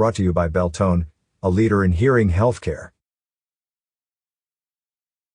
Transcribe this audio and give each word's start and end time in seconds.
Brought 0.00 0.14
to 0.14 0.22
you 0.22 0.32
by 0.32 0.48
Beltone, 0.48 1.08
a 1.42 1.50
leader 1.50 1.84
in 1.84 1.92
hearing 1.92 2.30
healthcare. 2.30 2.92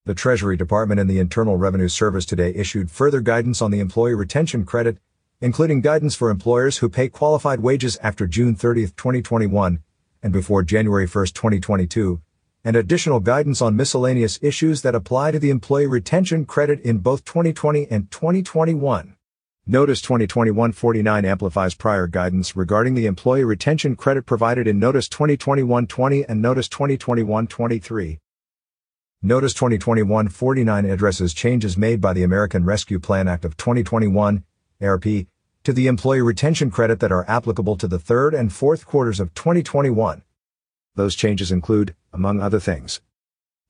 The 0.05 0.15
Treasury 0.15 0.57
Department 0.57 0.99
and 0.99 1.07
the 1.07 1.19
Internal 1.19 1.55
Revenue 1.55 1.87
Service 1.87 2.25
today 2.25 2.51
issued 2.55 2.89
further 2.89 3.21
guidance 3.21 3.61
on 3.61 3.69
the 3.69 3.79
Employee 3.79 4.15
Retention 4.15 4.65
Credit, 4.65 4.97
including 5.39 5.81
guidance 5.81 6.15
for 6.15 6.31
employers 6.31 6.79
who 6.79 6.89
pay 6.89 7.09
qualified 7.09 7.59
wages 7.59 7.97
after 7.97 8.25
June 8.25 8.55
30, 8.55 8.87
2021, 8.87 9.83
and 10.23 10.33
before 10.33 10.63
January 10.63 11.05
1, 11.05 11.25
2022, 11.27 12.19
and 12.63 12.75
additional 12.75 13.19
guidance 13.19 13.61
on 13.61 13.75
miscellaneous 13.75 14.39
issues 14.41 14.81
that 14.81 14.95
apply 14.95 15.29
to 15.29 15.37
the 15.37 15.51
Employee 15.51 15.85
Retention 15.85 16.43
Credit 16.43 16.81
in 16.81 16.97
both 16.97 17.23
2020 17.23 17.85
and 17.91 18.09
2021. 18.09 19.14
Notice 19.67 19.99
2021-49 20.03 21.25
amplifies 21.25 21.73
prior 21.73 22.05
guidance 22.05 22.55
regarding 22.55 22.93
the 22.93 23.07
Employee 23.07 23.43
Retention 23.43 23.95
Credit 23.95 24.23
provided 24.23 24.67
in 24.67 24.77
Notice 24.77 25.09
2021-20 25.09 26.23
and 26.29 26.39
Notice 26.39 26.67
2021-23. 26.67 28.19
Notice 29.23 29.53
2021-49 29.55 30.91
addresses 30.91 31.33
changes 31.33 31.79
made 31.79 31.99
by 31.99 32.13
the 32.13 32.21
American 32.21 32.63
Rescue 32.63 32.99
Plan 32.99 33.27
Act 33.27 33.43
of 33.43 33.57
2021, 33.57 34.43
ARP, 34.83 35.03
to 35.63 35.73
the 35.73 35.87
Employee 35.87 36.21
Retention 36.21 36.69
Credit 36.69 36.99
that 36.99 37.11
are 37.11 37.25
applicable 37.27 37.75
to 37.77 37.87
the 37.87 37.97
third 37.97 38.35
and 38.35 38.53
fourth 38.53 38.85
quarters 38.85 39.19
of 39.19 39.33
2021. 39.33 40.21
Those 40.93 41.15
changes 41.15 41.51
include, 41.51 41.95
among 42.13 42.39
other 42.39 42.59
things, 42.59 43.01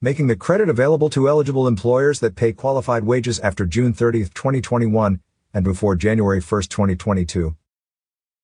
making 0.01 0.27
the 0.27 0.35
credit 0.35 0.67
available 0.67 1.09
to 1.11 1.29
eligible 1.29 1.69
employers 1.69 2.19
that 2.19 2.35
pay 2.35 2.51
qualified 2.51 3.05
wages 3.05 3.39
after 3.39 3.65
June 3.65 3.93
30, 3.93 4.23
2021, 4.25 5.21
and 5.55 5.63
before 5.63 5.95
January 5.95 6.39
1, 6.39 6.61
2022. 6.63 7.55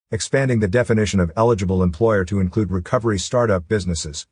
Expanding 0.09 0.61
the 0.61 0.67
definition 0.67 1.19
of 1.19 1.31
eligible 1.35 1.83
employer 1.83 2.25
to 2.25 2.39
include 2.39 2.71
recovery 2.71 3.19
startup 3.19 3.67
businesses 3.67 4.25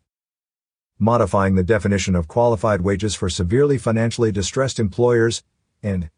modifying 1.02 1.55
the 1.55 1.64
definition 1.64 2.13
of 2.13 2.27
qualified 2.27 2.82
wages 2.82 3.16
for 3.16 3.30
severely 3.30 3.77
financially 3.77 4.34
distressed 4.34 4.82
employers, 4.82 5.44
and 5.82 6.10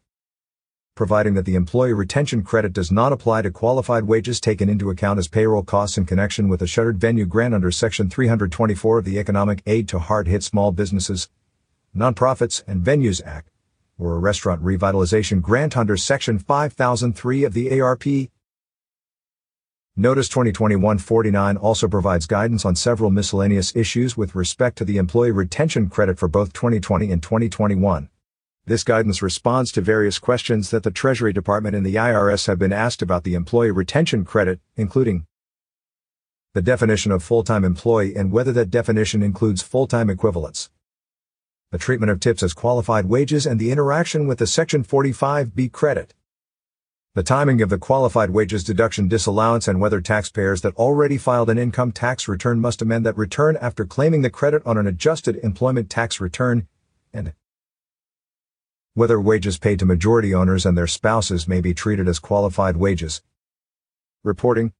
providing 0.96 1.34
that 1.34 1.44
the 1.44 1.54
employee 1.54 1.92
retention 1.92 2.42
credit 2.42 2.72
does 2.72 2.90
not 2.90 3.12
apply 3.12 3.40
to 3.42 3.50
qualified 3.52 4.02
wages 4.02 4.40
taken 4.40 4.68
into 4.68 4.90
account 4.90 5.20
as 5.20 5.28
payroll 5.28 5.62
costs 5.62 5.96
in 5.96 6.04
connection 6.04 6.48
with 6.48 6.60
a 6.60 6.66
shuttered 6.66 6.98
venue 6.98 7.24
grant 7.24 7.54
under 7.54 7.70
Section 7.70 8.10
324 8.10 8.98
of 8.98 9.04
the 9.04 9.20
Economic 9.20 9.62
Aid 9.66 9.88
to 9.88 10.00
Hard 10.00 10.26
Hit 10.26 10.42
Small 10.42 10.72
Businesses, 10.72 11.28
Nonprofits 11.96 12.64
and 12.66 12.84
Venues 12.84 13.24
Act, 13.24 13.51
or 13.98 14.14
a 14.14 14.18
restaurant 14.18 14.62
revitalization 14.62 15.40
grant 15.40 15.76
under 15.76 15.96
Section 15.96 16.38
5003 16.38 17.44
of 17.44 17.54
the 17.54 17.80
ARP, 17.80 18.04
Notice 19.94 20.30
2021-49 20.30 21.62
also 21.62 21.86
provides 21.86 22.24
guidance 22.24 22.64
on 22.64 22.74
several 22.74 23.10
miscellaneous 23.10 23.76
issues 23.76 24.16
with 24.16 24.34
respect 24.34 24.78
to 24.78 24.86
the 24.86 24.96
employee 24.96 25.32
retention 25.32 25.90
credit 25.90 26.18
for 26.18 26.28
both 26.28 26.54
2020 26.54 27.12
and 27.12 27.22
2021. 27.22 28.08
This 28.64 28.84
guidance 28.84 29.20
responds 29.20 29.70
to 29.72 29.82
various 29.82 30.18
questions 30.18 30.70
that 30.70 30.82
the 30.82 30.90
Treasury 30.90 31.34
Department 31.34 31.76
and 31.76 31.84
the 31.84 31.96
IRS 31.96 32.46
have 32.46 32.58
been 32.58 32.72
asked 32.72 33.02
about 33.02 33.24
the 33.24 33.34
employee 33.34 33.70
retention 33.70 34.24
credit, 34.24 34.60
including 34.76 35.26
the 36.54 36.62
definition 36.62 37.12
of 37.12 37.22
full-time 37.22 37.62
employee 37.62 38.16
and 38.16 38.32
whether 38.32 38.52
that 38.52 38.70
definition 38.70 39.22
includes 39.22 39.60
full-time 39.60 40.08
equivalents, 40.08 40.70
the 41.72 41.78
treatment 41.78 42.10
of 42.10 42.20
tips 42.20 42.44
as 42.44 42.54
qualified 42.54 43.06
wages 43.06 43.44
and 43.44 43.58
the 43.58 43.72
interaction 43.72 44.28
with 44.28 44.38
the 44.38 44.46
Section 44.46 44.84
45B 44.84 45.72
credit 45.72 46.14
the 47.14 47.22
timing 47.22 47.60
of 47.60 47.68
the 47.68 47.76
qualified 47.76 48.30
wages 48.30 48.64
deduction 48.64 49.06
disallowance 49.06 49.68
and 49.68 49.78
whether 49.78 50.00
taxpayers 50.00 50.62
that 50.62 50.74
already 50.76 51.18
filed 51.18 51.50
an 51.50 51.58
income 51.58 51.92
tax 51.92 52.26
return 52.26 52.58
must 52.58 52.80
amend 52.80 53.04
that 53.04 53.18
return 53.18 53.58
after 53.60 53.84
claiming 53.84 54.22
the 54.22 54.30
credit 54.30 54.62
on 54.64 54.78
an 54.78 54.86
adjusted 54.86 55.36
employment 55.42 55.90
tax 55.90 56.22
return, 56.22 56.66
and 57.12 57.34
whether 58.94 59.20
wages 59.20 59.58
paid 59.58 59.78
to 59.78 59.84
majority 59.84 60.32
owners 60.32 60.64
and 60.64 60.76
their 60.76 60.86
spouses 60.86 61.46
may 61.46 61.60
be 61.60 61.74
treated 61.74 62.08
as 62.08 62.18
qualified 62.18 62.78
wages. 62.78 63.20
Reporting 64.24 64.72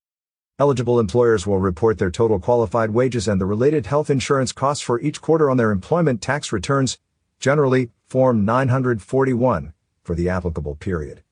Eligible 0.59 1.01
employers 1.01 1.47
will 1.47 1.59
report 1.59 1.97
their 1.97 2.11
total 2.11 2.39
qualified 2.39 2.91
wages 2.91 3.27
and 3.27 3.41
the 3.41 3.47
related 3.47 3.87
health 3.87 4.11
insurance 4.11 4.53
costs 4.53 4.85
for 4.85 5.01
each 5.01 5.23
quarter 5.23 5.51
on 5.51 5.57
their 5.57 5.71
employment 5.71 6.21
tax 6.21 6.53
returns, 6.53 6.99
generally, 7.41 7.91
Form 8.07 8.45
941, 8.45 9.73
for 10.03 10.15
the 10.15 10.29
applicable 10.29 10.77
period. 10.77 11.23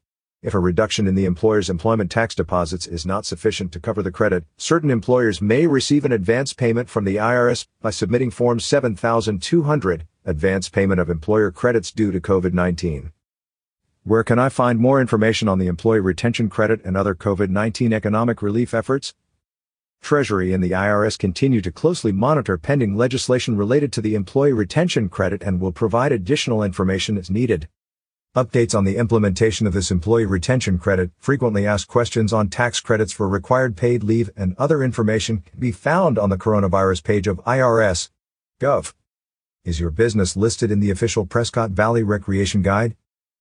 If 0.42 0.54
a 0.54 0.58
reduction 0.58 1.06
in 1.06 1.16
the 1.16 1.26
employer's 1.26 1.68
employment 1.68 2.10
tax 2.10 2.34
deposits 2.34 2.86
is 2.86 3.04
not 3.04 3.26
sufficient 3.26 3.72
to 3.72 3.80
cover 3.80 4.02
the 4.02 4.10
credit, 4.10 4.46
certain 4.56 4.90
employers 4.90 5.42
may 5.42 5.66
receive 5.66 6.06
an 6.06 6.12
advance 6.12 6.54
payment 6.54 6.88
from 6.88 7.04
the 7.04 7.16
IRS 7.16 7.66
by 7.82 7.90
submitting 7.90 8.30
Form 8.30 8.58
7200, 8.58 10.06
Advance 10.24 10.70
Payment 10.70 10.98
of 10.98 11.10
Employer 11.10 11.50
Credits 11.50 11.92
Due 11.92 12.10
to 12.10 12.20
COVID-19. 12.20 13.12
Where 14.04 14.24
can 14.24 14.38
I 14.38 14.48
find 14.48 14.78
more 14.78 14.98
information 14.98 15.46
on 15.46 15.58
the 15.58 15.66
Employee 15.66 16.00
Retention 16.00 16.48
Credit 16.48 16.80
and 16.86 16.96
other 16.96 17.14
COVID-19 17.14 17.92
economic 17.92 18.40
relief 18.40 18.72
efforts? 18.72 19.14
Treasury 20.00 20.54
and 20.54 20.64
the 20.64 20.70
IRS 20.70 21.18
continue 21.18 21.60
to 21.60 21.70
closely 21.70 22.10
monitor 22.10 22.56
pending 22.56 22.96
legislation 22.96 23.58
related 23.58 23.92
to 23.92 24.00
the 24.00 24.14
Employee 24.14 24.54
Retention 24.54 25.10
Credit 25.10 25.42
and 25.42 25.60
will 25.60 25.70
provide 25.70 26.12
additional 26.12 26.62
information 26.62 27.18
as 27.18 27.28
needed. 27.28 27.68
Updates 28.34 28.74
on 28.74 28.84
the 28.84 28.96
implementation 28.96 29.66
of 29.66 29.74
this 29.74 29.90
employee 29.90 30.24
retention 30.24 30.78
credit, 30.78 31.10
frequently 31.18 31.66
asked 31.66 31.88
questions 31.88 32.32
on 32.32 32.48
tax 32.48 32.80
credits 32.80 33.12
for 33.12 33.28
required 33.28 33.76
paid 33.76 34.02
leave, 34.02 34.30
and 34.34 34.56
other 34.56 34.82
information 34.82 35.42
can 35.44 35.60
be 35.60 35.72
found 35.72 36.18
on 36.18 36.30
the 36.30 36.38
coronavirus 36.38 37.04
page 37.04 37.26
of 37.26 37.36
IRS.gov. 37.44 38.94
Is 39.62 39.78
your 39.78 39.90
business 39.90 40.38
listed 40.38 40.70
in 40.70 40.80
the 40.80 40.90
official 40.90 41.26
Prescott 41.26 41.72
Valley 41.72 42.02
Recreation 42.02 42.62
Guide? 42.62 42.96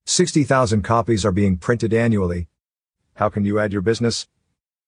60,000 0.09 0.81
copies 0.81 1.23
are 1.23 1.31
being 1.31 1.55
printed 1.55 1.93
annually. 1.93 2.47
How 3.17 3.29
can 3.29 3.45
you 3.45 3.59
add 3.59 3.71
your 3.71 3.83
business? 3.83 4.27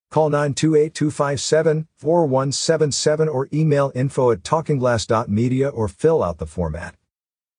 Call 0.10 0.32
928-257-4177 0.32 3.32
or 3.32 3.48
email 3.54 3.92
info 3.94 4.32
at 4.32 4.42
talkingglass.media 4.42 5.70
or 5.70 5.88
fill 5.88 6.24
out 6.24 6.40
the 6.40 6.48
format. 6.48 6.96